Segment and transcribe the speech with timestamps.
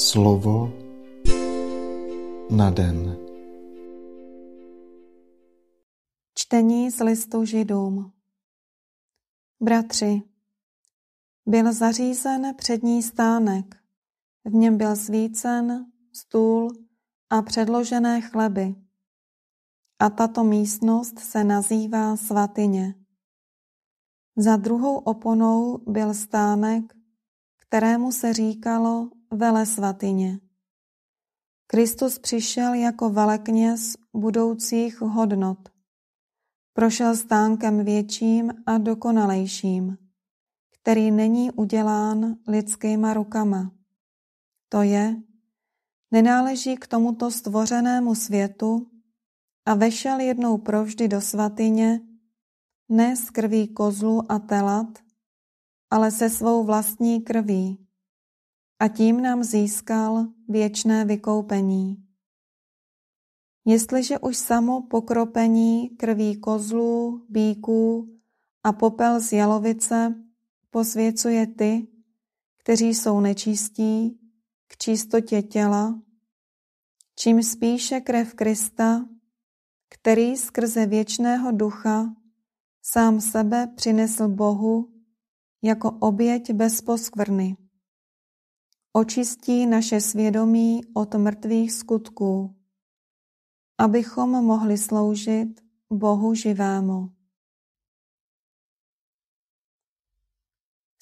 [0.00, 0.72] Slovo
[2.50, 3.16] na den.
[6.34, 8.12] Čtení z listu Židům.
[9.60, 10.22] Bratři,
[11.46, 13.76] byl zařízen přední stánek,
[14.44, 16.72] v něm byl svícen, stůl
[17.30, 18.74] a předložené chleby.
[19.98, 22.94] A tato místnost se nazývá svatyně.
[24.36, 26.84] Za druhou oponou byl stánek,
[27.56, 30.40] kterému se říkalo vele svatyně.
[31.66, 35.68] Kristus přišel jako velekněz budoucích hodnot.
[36.72, 39.98] Prošel stánkem větším a dokonalejším,
[40.80, 43.72] který není udělán lidskýma rukama.
[44.68, 45.16] To je,
[46.10, 48.90] nenáleží k tomuto stvořenému světu
[49.66, 52.00] a vešel jednou provždy do svatyně,
[52.88, 54.98] ne z krví kozlu a telat,
[55.90, 57.89] ale se svou vlastní krví.
[58.80, 61.96] A tím nám získal věčné vykoupení.
[63.64, 68.08] Jestliže už samo pokropení krví kozlů, bíků
[68.64, 70.14] a popel z jalovice
[70.70, 71.86] posvěcuje ty,
[72.58, 74.18] kteří jsou nečistí,
[74.66, 76.00] k čistotě těla,
[77.16, 79.08] čím spíše krev Krista,
[79.88, 82.14] který skrze věčného ducha
[82.82, 84.88] sám sebe přinesl Bohu
[85.62, 87.56] jako oběť bez poskvrny.
[88.92, 92.56] Očistí naše svědomí od mrtvých skutků,
[93.78, 95.60] abychom mohli sloužit
[95.92, 97.10] Bohu živému.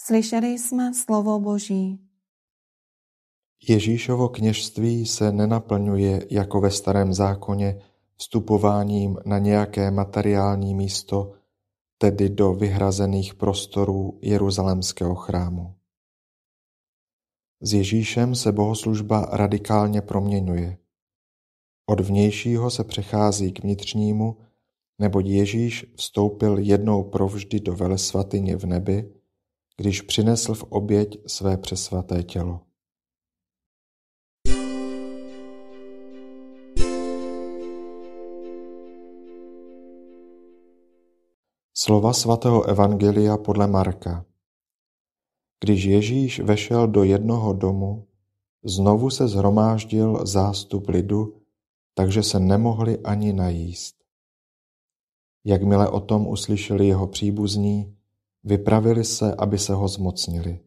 [0.01, 1.99] Slyšeli jsme slovo Boží.
[3.69, 7.83] Ježíšovo kněžství se nenaplňuje jako ve starém zákoně
[8.17, 11.33] vstupováním na nějaké materiální místo,
[11.99, 15.78] tedy do vyhrazených prostorů Jeruzalémského chrámu.
[17.61, 20.79] S Ježíšem se bohoslužba radikálně proměňuje.
[21.87, 24.37] Od vnějšího se přechází k vnitřnímu,
[24.99, 29.13] neboť Ježíš vstoupil jednou provždy do velesvatyně v nebi,
[29.77, 32.61] když přinesl v oběť své přesvaté tělo.
[41.75, 44.28] Slova svatého Evangelia podle Marka
[45.61, 48.07] Když Ježíš vešel do jednoho domu,
[48.65, 51.41] znovu se zhromáždil zástup lidu,
[51.95, 53.97] takže se nemohli ani najíst.
[55.45, 57.97] Jakmile o tom uslyšeli jeho příbuzní,
[58.45, 60.61] vypravili se, aby se ho zmocnili.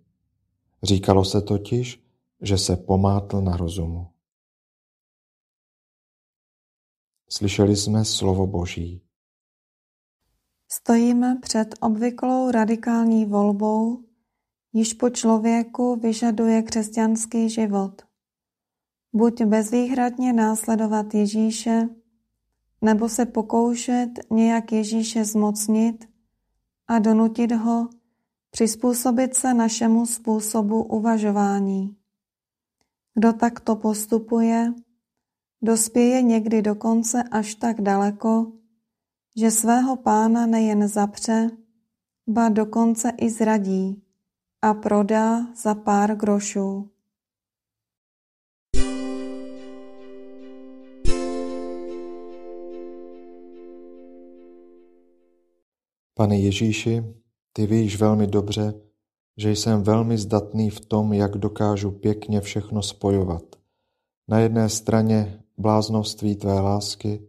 [0.84, 2.04] Říkalo se totiž,
[2.42, 4.08] že se pomátl na rozumu.
[7.30, 9.02] Slyšeli jsme slovo Boží.
[10.70, 14.04] Stojíme před obvyklou radikální volbou,
[14.74, 18.02] již po člověku vyžaduje křesťanský život.
[19.14, 21.90] Buď bezvýhradně následovat Ježíše,
[22.82, 26.10] nebo se pokoušet nějak Ježíše zmocnit
[26.88, 27.90] a donutit ho
[28.52, 31.96] přizpůsobit se našemu způsobu uvažování.
[33.14, 34.74] Kdo takto postupuje,
[35.62, 38.52] dospěje někdy dokonce až tak daleko,
[39.38, 41.50] že svého pána nejen zapře,
[42.28, 44.04] ba dokonce i zradí
[44.62, 46.90] a prodá za pár grošů.
[56.14, 57.04] Pane Ježíši,
[57.54, 58.74] ty víš velmi dobře,
[59.38, 63.44] že jsem velmi zdatný v tom, jak dokážu pěkně všechno spojovat.
[64.28, 67.28] Na jedné straně bláznovství tvé lásky,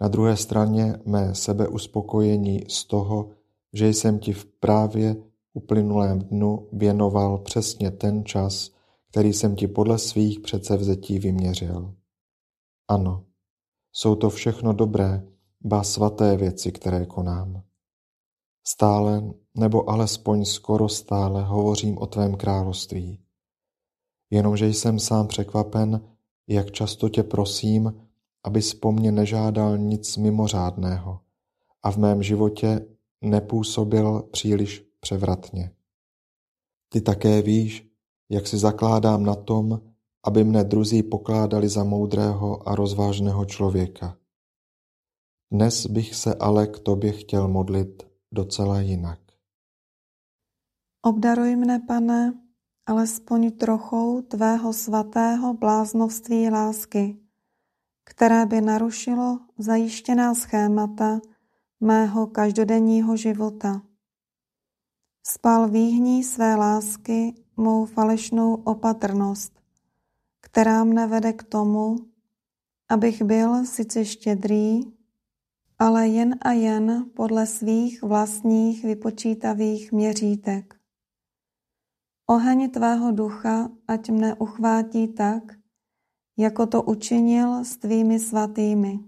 [0.00, 3.30] na druhé straně mé sebeuspokojení z toho,
[3.72, 5.27] že jsem ti v právě
[5.58, 8.70] uplynulém dnu věnoval přesně ten čas,
[9.10, 11.94] který jsem ti podle svých předsevzetí vyměřil.
[12.88, 13.24] Ano,
[13.92, 15.22] jsou to všechno dobré,
[15.60, 17.62] ba svaté věci, které konám.
[18.66, 19.22] Stále,
[19.54, 23.20] nebo alespoň skoro stále hovořím o tvém království.
[24.30, 26.00] Jenomže jsem sám překvapen,
[26.48, 27.94] jak často tě prosím,
[28.44, 31.20] abys po mně nežádal nic mimořádného
[31.82, 32.86] a v mém životě
[33.20, 35.70] nepůsobil příliš převratně.
[36.88, 37.90] Ty také víš,
[38.28, 39.80] jak si zakládám na tom,
[40.26, 44.16] aby mne druzí pokládali za moudrého a rozvážného člověka.
[45.52, 48.02] Dnes bych se ale k tobě chtěl modlit
[48.32, 49.20] docela jinak.
[51.02, 52.34] Obdaruj mne, pane,
[52.86, 57.16] alespoň trochou tvého svatého bláznovství lásky,
[58.04, 61.20] které by narušilo zajištěná schémata
[61.80, 63.82] mého každodenního života.
[65.30, 69.58] Spal výhní své lásky mou falešnou opatrnost
[70.50, 71.96] která mne vede k tomu,
[72.88, 74.80] abych byl sice štědrý,
[75.78, 80.74] ale jen a jen podle svých vlastních vypočítavých měřítek.
[82.26, 85.42] Oheň tvého ducha ať mne uchvátí tak,
[86.36, 88.98] jako to učinil s tvými svatými.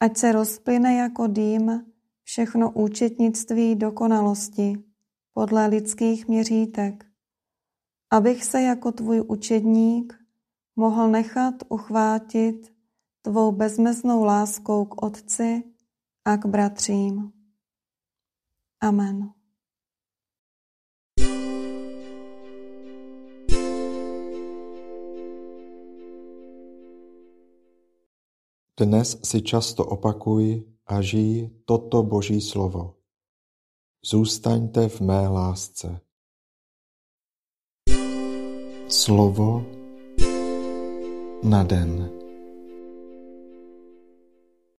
[0.00, 1.87] Ať se rozplyne jako dým
[2.28, 4.84] všechno účetnictví dokonalosti
[5.32, 7.04] podle lidských měřítek,
[8.10, 10.14] abych se jako tvůj učedník
[10.76, 12.74] mohl nechat uchvátit
[13.22, 15.62] tvou bezmeznou láskou k Otci
[16.24, 17.32] a k bratřím.
[18.80, 19.32] Amen.
[28.80, 32.94] Dnes si často opakuj a žij toto Boží slovo.
[34.04, 36.00] Zůstaňte v mé lásce.
[38.88, 39.66] Slovo
[41.42, 42.17] na den.